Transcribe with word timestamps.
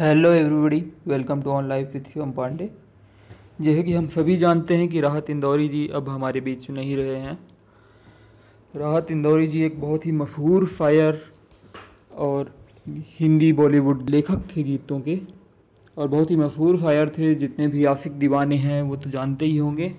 Hello 0.00 0.30
everybody 0.32 0.82
welcome 1.08 1.42
to 1.42 1.50
on 1.50 1.68
life 1.68 1.90
with 1.94 2.08
Shivam 2.12 2.30
Pandey 2.30 2.68
जैसे 3.60 3.82
कि 3.82 3.92
हम 3.92 4.08
सभी 4.08 4.36
जानते 4.36 4.76
हैं 4.76 4.88
कि 4.88 5.00
राहत 5.00 5.30
इंदौरी 5.30 5.68
जी 5.68 5.86
अब 5.88 6.08
हमारे 6.08 6.40
बीच 6.40 6.68
नहीं 6.70 6.96
रहे 6.96 7.20
हैं। 7.20 7.38
राहत 8.74 9.10
इंदौरी 9.10 9.46
जी 9.46 9.62
एक 9.62 9.80
बहुत 9.80 10.06
ही 10.06 10.12
मशहूर 10.12 10.66
शायर 10.66 11.20
और 12.16 12.52
हिंदी 13.20 13.52
बॉलीवुड 13.52 14.10
लेखक 14.10 14.44
थे 14.56 14.62
गीतों 14.62 15.00
के 15.00 15.18
और 15.96 16.08
बहुत 16.08 16.30
ही 16.30 16.36
मशहूर 16.36 16.78
शायर 16.78 17.08
थे। 17.08 17.34
जितने 17.34 17.68
भी 17.68 17.84
आशिक 17.84 18.18
दीवाने 18.18 18.56
हैं, 18.56 18.82
वो 18.82 18.96
तो 18.96 19.10
जानते 19.10 19.46
ही 19.46 19.56
होंगे। 19.56 19.94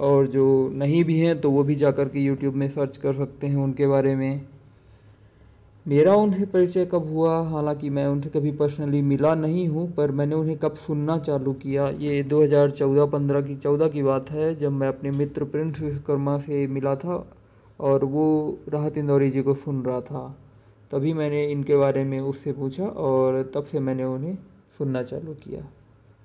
और 0.00 0.26
जो 0.26 0.70
नहीं 0.74 1.04
भी 1.04 1.18
हैं 1.18 1.40
तो 1.40 1.50
वो 1.50 1.62
भी 1.64 1.74
जा 1.74 1.90
कर 1.90 2.08
के 2.08 2.20
यूट्यूब 2.20 2.54
में 2.54 2.68
सर्च 2.68 2.96
कर 2.96 3.12
सकते 3.14 3.46
हैं 3.46 3.56
उनके 3.56 3.86
बारे 3.86 4.16
में। 4.16 4.40
मेरा 5.88 6.14
उनसे 6.14 6.46
परिचय 6.46 6.86
कब 6.86 7.06
हुआ? 7.08 7.40
हालाँकि 7.40 7.90
मैं 7.90 8.06
उनसे 8.06 8.30
कभी 8.30 8.50
पर्सनली 8.52 9.02
मिला 9.02 9.34
नहीं 9.34 9.68
हूँ, 9.68 9.92
पर 9.92 10.10
मैंने 10.10 10.34
उन्हें 10.34 10.58
कब 10.58 10.74
सुनना 10.74 11.18
चालू 11.18 11.52
किया? 11.52 11.88
ये 11.88 12.22
2014-15 12.22 13.40
की 13.40 13.56
14 13.56 13.88
की 13.88 14.02
बात 14.02 14.30
है, 14.30 14.54
जब 14.54 14.72
मैं 14.72 14.88
अपने 14.88 15.10
मित्र 15.10 15.44
प्रिंस 15.44 15.80
विश्वकर्मा 15.80 16.38
से 16.38 16.66
मिला 16.66 16.94
था 16.96 17.32
और 17.80 18.04
वो 18.04 18.58
राहत 18.68 18.98
इंदौरी 18.98 19.30
जी 19.30 19.42
को 19.42 19.54
सुन 19.54 19.82
रहा 19.82 20.00
था। 20.00 20.36
तभी 20.90 21.12
मैंने 21.12 21.44
इनके 21.46 21.76
बारे 21.76 22.04
में 22.04 22.20
उससे 22.20 22.52
पूछा 22.52 22.84
और 22.84 23.52
तब 23.54 23.64
से 23.64 23.80
मैंने 23.80 24.04
उन्हें 24.04 24.38
सुनना 24.78 25.02
चालू 25.02 25.34
किया। 25.34 25.64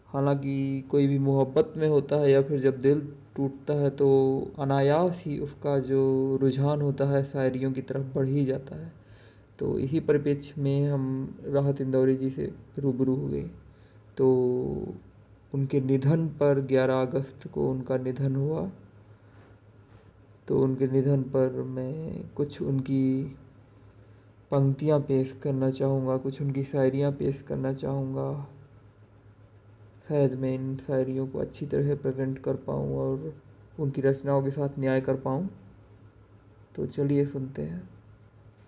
हालाँकि 0.08 0.84
कोई 0.92 1.08
भी 1.08 1.20
मोहब्बत 1.20 1.74
में 1.78 1.88
होता 1.88 2.16
है 2.16 2.32
या 2.32 2.42
फिर 2.42 2.60
जब 2.60 2.82
दिल 2.82 3.08
टूटता 3.36 3.74
है 3.74 3.90
तो 3.90 4.10
अनायास 4.60 5.24
ही 5.26 5.40
उसका 5.40 5.80
जो 5.80 6.38
रुझान 6.42 6.82
होता 6.82 7.06
है, 7.06 7.24
शायरियों 7.24 7.72
की 7.72 7.82
तरफ़ 7.82 8.16
बढ़ 8.16 8.28
ही 8.28 8.46
जाता 8.46 8.76
है। 8.76 9.03
तो 9.64 9.80
इसी 9.80 10.00
परिप्रेक्ष्य 10.00 10.62
में 10.62 10.90
हम 10.90 11.36
राहत 11.46 11.82
इंदौरी 11.82 12.16
जी 12.16 12.30
से 12.30 12.54
रूबरू 12.80 13.16
हुए। 13.16 13.42
तो 14.18 14.34
उनके 15.54 15.82
निधन 15.82 16.28
पर 16.28 16.62
11 16.62 17.02
अगस्त 17.02 17.48
को 17.48 17.72
उनका 17.72 17.98
निधन 17.98 18.36
हुआ। 18.36 18.72
तो 20.48 20.60
उनके 20.60 20.88
निधन 20.88 21.22
पर 21.22 21.52
मैं 21.52 22.30
कुछ 22.30 22.62
उनकी 22.62 23.24
पंक्तियाँ 24.52 25.00
पेश 25.00 25.40
करना 25.44 25.70
चाहूँगा, 25.70 26.18
कुछ 26.18 26.42
उनकी 26.42 26.64
शायरियाँ 26.64 27.12
पेश 27.12 27.42
करना 27.42 27.74
चाहूँगा। 27.74 28.48
शायद 30.10 30.34
मैं 30.34 30.54
इन 30.54 30.78
शायरियों 30.78 31.28
को 31.28 31.40
अच्छी 31.40 31.66
तरह 31.66 31.96
प्रेजेंट 31.96 32.40
कर 32.40 32.56
पाऊँ 32.56 32.98
और 32.98 33.36
उनकी 33.80 34.02
रचनाओं 34.02 34.44
के 34.44 34.52
साथ 34.52 34.70
न्याय 34.80 35.02
कर 35.02 35.16
पाऊँ। 35.16 35.50
तो 36.76 36.86
चलिए 36.86 37.26
सुनते 37.26 37.62
हैं। 37.62 37.93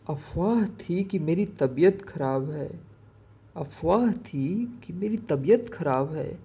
अफवाह 0.09 0.65
थी 0.65 1.03
कि 1.03 1.19
मेरी 1.19 1.45
तबीयत 1.45 2.01
ख़राब 2.01 2.49
है। 2.49 2.79
अफवाह 3.55 4.11
थी 4.11 4.79
कि 4.83 4.93
मेरी 4.93 5.17
तबीयत 5.17 5.69
ख़राब 5.69 6.13
है। 6.13 6.39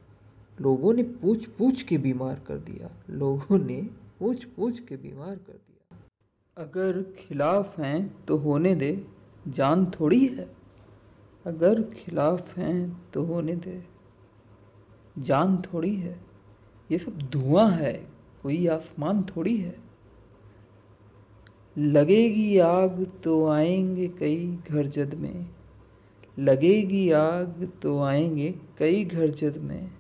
लोगों 0.61 0.95
ने 0.95 1.03
पूछ 1.03 1.47
पूछ 1.47 1.83
के 1.83 1.99
बीमार 1.99 2.41
कर 2.47 2.57
दिया। 2.57 2.91
लोगों 3.11 3.59
ने 3.59 3.89
पूछ 4.21 4.45
पूछ 4.45 4.81
के 4.81 4.97
बीमार 4.97 5.37
कर 5.37 5.53
दिया। 5.53 5.99
अगर 6.57 7.03
खिलाफ 7.03 7.79
हैं 7.79 8.25
तो 8.25 8.37
होने 8.37 8.75
दे। 8.75 9.07
जान 9.49 9.87
थोड़ी 9.87 10.27
है। 10.27 10.51
अगर 11.47 11.83
खिलाफ 11.83 12.59
हैं 12.59 13.11
तो 13.11 13.23
होने 13.23 13.57
दे। 13.57 13.85
जान 15.19 15.63
थोड़ी 15.63 15.95
है। 15.95 16.21
ये 16.91 16.99
सब 16.99 17.19
धुआँ 17.19 17.71
है। 17.71 18.07
कोई 18.43 18.67
आसमान 18.67 19.23
थोड़ी 19.23 19.57
है। 19.57 19.90
लगेगी 21.79 22.59
आग 22.59 23.07
तो 23.25 23.49
आएँगे 23.49 24.09
कई 24.09 24.59
घर 24.71 24.87
जद 24.87 25.15
में। 25.15 25.47
लगेगी 26.39 27.11
आग 27.11 27.69
तो 27.83 28.03
आएँगे 28.03 28.55
कई 28.79 29.05
घर 29.05 29.31
जद 29.31 29.57
में। 29.57 29.91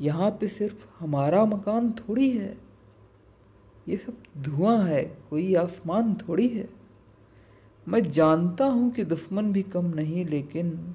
यहाँ 0.00 0.30
पे 0.30 0.48
सिर्फ़ 0.48 0.86
हमारा 0.98 1.44
मकान 1.44 1.90
थोड़ी 1.90 2.30
है। 2.30 2.58
ये 3.88 3.96
सब 3.96 4.16
धुआँ 4.38 4.84
है, 4.84 5.16
कोई 5.30 5.54
आसमान 5.54 6.14
थोड़ी 6.14 6.48
है। 6.48 6.68
मैं 7.88 8.10
जानता 8.10 8.64
हूँ 8.64 8.90
कि 8.90 9.04
दुश्मन 9.04 9.52
भी 9.52 9.62
कम 9.62 9.86
नहीं, 9.86 10.24
लेकिन 10.24 10.94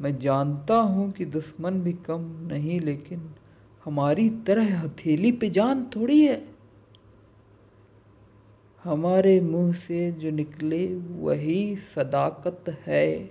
मैं 0.00 0.18
जानता 0.18 0.76
हूँ 0.76 1.12
कि 1.12 1.24
दुश्मन 1.24 1.80
भी 1.80 1.92
कम 1.92 2.48
नहीं, 2.52 2.80
लेकिन 2.80 3.30
हमारी 3.84 4.30
तरह 4.30 4.80
हथेली 4.80 5.32
पे 5.32 5.50
जान 5.50 5.86
थोड़ी 5.96 6.24
है। 6.24 6.55
हमारे 8.86 9.40
मुँह 9.40 9.72
से 9.72 10.12
जो 10.12 10.30
निकले 10.30 10.86
वही 10.96 11.76
सदाकत 11.76 12.64
है। 12.68 13.30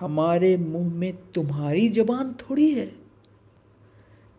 हमारे 0.00 0.56
मुँह 0.56 0.94
में 0.94 1.32
तुम्हारी 1.34 1.88
जबान 1.88 2.32
थोड़ी 2.32 2.70
है। 2.70 2.92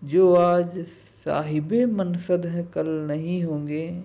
जो 0.04 0.36
आज 0.36 0.80
साहिब 1.26 1.74
मनसद 1.74 2.46
हैं, 2.46 2.68
कल 2.68 2.88
नहीं 2.88 3.44
होंगे। 3.44 4.04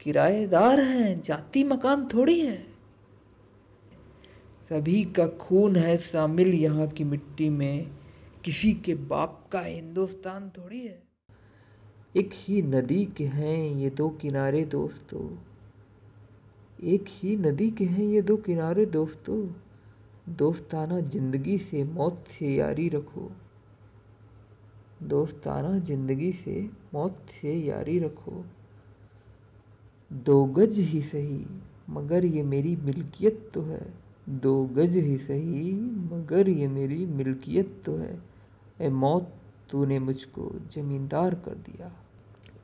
किराएदार 0.00 0.80
हैं, 0.80 1.22
जाति 1.22 1.64
मकान 1.64 2.08
थोड़ी 2.14 2.40
है। 2.40 2.66
सभी 4.68 5.04
का 5.04 5.26
खून 5.26 5.76
है 5.76 5.98
शामिल 5.98 6.48
यहाँ 6.48 6.88
की 6.88 7.04
मिट्टी 7.04 7.48
में। 7.48 7.90
किसी 8.44 8.72
के 8.72 8.94
बाप 8.94 9.48
का 9.52 9.60
हिंदुस्तान 9.60 10.50
थोड़ी 10.58 10.80
है। 10.80 11.03
एक 12.14 12.30
ही 12.34 12.60
नदी 12.62 13.04
के 13.06 13.24
हैं 13.26 13.58
ये 13.76 13.88
दो 13.90 14.08
किनारे 14.08 14.64
दोस्तों। 14.64 15.22
एक 16.88 17.04
ही 17.08 17.36
नदी 17.36 17.70
के 17.70 17.84
हैं 17.84 18.04
ये 18.04 18.20
दो 18.22 18.36
किनारे 18.36 18.84
दोस्तों। 18.86 19.38
दोस्ताना 20.34 21.00
ज़िंदगी 21.00 21.56
से 21.58 21.82
मौत 21.84 22.24
से 22.28 22.54
यारी 22.54 22.88
रखो। 22.88 23.30
दोस्ताना 25.02 25.78
ज़िंदगी 25.78 26.30
से 26.32 26.60
मौत 26.94 27.26
से 27.30 27.54
यारी 27.54 27.98
रखो। 27.98 28.44
दो 30.10 30.44
गज 30.44 30.78
ही 30.78 31.00
सही, 31.02 31.44
मगर 31.90 32.24
ये 32.24 32.42
मेरी 32.42 32.76
मिल्कियत 32.76 33.50
तो 33.54 33.62
है। 33.62 33.82
दो 34.28 34.64
गज 34.66 34.96
ही 34.96 35.16
सही, 35.18 35.72
मगर 36.12 36.48
ये 36.48 36.68
मेरी 36.68 37.04
मिल्कियत 37.06 37.80
तो 37.86 37.96
है। 37.96 38.18
ए 38.80 38.88
मौत 38.88 39.32
तूने 39.70 39.98
मुझको 39.98 40.50
ज़मींदार 40.72 41.34
कर 41.34 41.54
दिया। 41.60 41.92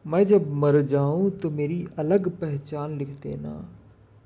मैं 0.07 0.25
जब 0.25 0.53
मर 0.53 0.81
जाऊँ 0.83 1.31
तो 1.31 1.51
मेरी 1.51 1.87
अलग 1.99 2.29
पहचान 2.31 2.97
लिख 2.99 3.09
देना। 3.09 3.71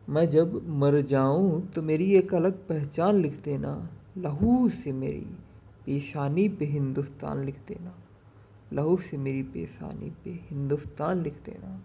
मैं 0.08 0.28
जब 0.28 0.68
मर 0.68 1.00
जाऊँ 1.00 1.68
तो 1.68 1.82
मेरी 1.82 2.14
एक 2.14 2.34
अलग 2.34 2.66
पहचान 2.68 3.20
लिख 3.20 3.42
देना। 3.44 3.90
लहू 4.18 4.68
से 4.68 4.92
मेरी 4.92 5.26
पेशानी 5.86 6.48
पे 6.48 6.64
हिंदुस्तान 6.64 7.44
लिख 7.44 7.56
देना। 7.68 7.94
लहू 8.72 8.96
से 8.96 9.16
मेरी 9.16 9.42
पेशानी 9.42 10.12
पे 10.24 10.30
हिंदुस्तान 10.50 11.22
लिख 11.22 11.34
देना। 11.34 11.84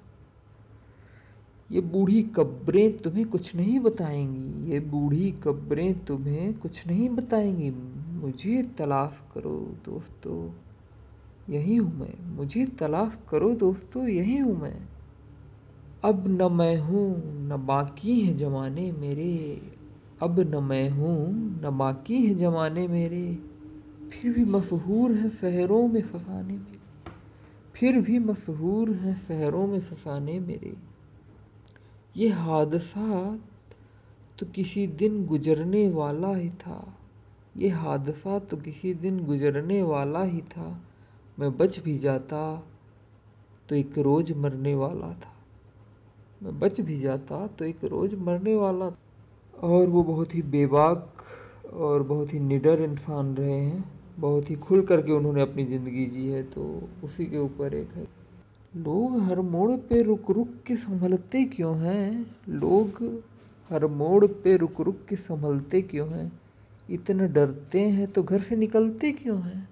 ये 1.71 1.81
बूढ़ी 1.81 2.23
कब्रें 2.23 2.97
तुम्हें 2.97 3.25
कुछ 3.25 3.55
नहीं 3.55 3.79
बताएँगी। 3.79 4.71
ये 4.71 4.79
बूढ़ी 4.79 5.31
कब्रें 5.31 6.05
तुम्हें 6.05 6.53
कुछ 6.53 6.87
नहीं 6.87 7.09
बताएँगी। 7.09 7.69
मुझे 8.21 8.63
तलाश 8.77 9.21
करो 9.33 9.59
दोस्तों। 9.85 10.68
यही 11.49 11.75
हूँ 11.75 11.99
मैं। 11.99 12.35
मुझे 12.35 12.65
तलाश 12.65 13.19
करो 13.29 13.53
दोस्तों, 13.53 14.07
यही 14.07 14.37
हूँ 14.37 14.61
मैं। 14.61 14.81
अब 16.03 16.27
न 16.27 16.51
मैं 16.51 16.77
हूँ, 16.77 17.23
न 17.47 17.65
बाकी 17.65 18.21
हैं 18.21 18.37
जमाने 18.37 18.91
मेरे। 18.91 19.61
अब 20.23 20.39
न 20.39 20.63
मैं 20.63 20.89
हूँ, 20.89 21.27
न 21.65 21.77
बाकी 21.77 22.25
हैं 22.25 22.37
जमाने 22.37 22.87
मेरे। 22.87 23.39
फिर 24.11 24.33
भी 24.33 24.45
मशहूर 24.45 25.11
हैं 25.11 25.29
शहरों 25.29 25.87
में 25.87 26.01
फसाने 26.01 26.53
मेरे। 26.53 26.79
फिर 27.75 28.01
भी 28.01 28.19
मशहूर 28.19 28.91
हैं 28.91 29.15
शहरों 29.27 29.67
में 29.67 29.79
फसाने 29.79 30.39
मेरे। 30.39 30.73
ये 32.17 32.29
हादसा 32.29 33.39
तो 34.39 34.45
किसी 34.45 34.87
दिन 34.87 35.25
गुजरने 35.25 35.89
वाला 35.89 36.35
ही 36.35 36.49
था। 36.49 36.97
ये 37.57 37.69
हादसा 37.69 38.39
तो 38.39 38.57
किसी 38.57 38.93
दिन 38.93 39.25
गुजरने 39.25 39.81
वाला 39.81 40.23
ही 40.23 40.41
था। 40.41 40.81
मैं 41.39 41.51
बच 41.57 41.79
भी 41.79 41.97
जाता 41.97 42.39
तो 43.69 43.75
एक 43.75 43.97
रोज़ 43.97 44.33
मरने 44.33 44.73
वाला 44.75 45.11
था। 45.13 45.33
मैं 46.43 46.59
बच 46.59 46.79
भी 46.81 46.99
जाता 46.99 47.45
तो 47.47 47.65
एक 47.65 47.83
रोज़ 47.85 48.15
मरने 48.15 48.55
वाला 48.55 48.91
और 49.53 49.87
वो 49.87 50.03
बहुत 50.03 50.35
ही 50.35 50.41
बेबाक 50.41 51.23
और 51.73 52.03
बहुत 52.03 52.33
ही 52.33 52.39
निडर 52.39 52.81
इंसान 52.81 53.35
रहे 53.35 53.59
हैं। 53.59 53.83
बहुत 54.19 54.49
ही 54.49 54.55
खुल 54.57 54.81
करके 54.81 55.11
उन्होंने 55.11 55.41
अपनी 55.41 55.65
ज़िंदगी 55.65 56.05
जी 56.05 56.27
है 56.27 56.43
तो 56.43 56.89
उसी 57.03 57.25
के 57.25 57.37
ऊपर 57.37 57.73
एक 57.73 57.91
है। 57.91 58.07
लोग 58.77 59.19
हर 59.21 59.41
मोड़ 59.41 59.71
पे 59.79 60.01
रुक 60.01 60.31
रुक 60.31 60.49
के 60.67 60.75
संभलते 60.75 61.43
क्यों 61.45 61.75
हैं? 61.77 62.35
लोग 62.49 63.03
हर 63.69 63.85
मोड़ 63.87 64.25
पे 64.25 64.57
रुक 64.57 64.81
रुक 64.81 65.05
के 65.09 65.15
संभलते 65.15 65.81
क्यों 65.81 66.09
हैं? 66.09 66.31
इतना 66.89 67.25
डरते 67.25 67.81
हैं 67.81 68.11
तो 68.11 68.23
घर 68.23 68.41
से 68.41 68.55
निकलते 68.55 69.11
क्यों 69.13 69.41
हैं? 69.41 69.67